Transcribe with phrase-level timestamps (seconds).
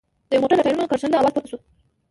[0.27, 1.57] د يوه موټر له ټايرونو کرښنده اواز پورته شو.